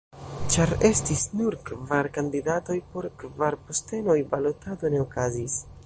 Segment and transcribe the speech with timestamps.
[0.53, 5.65] Ĉar estis nur kvar kandidatoj por kvar postenoj, balotado ne okazis.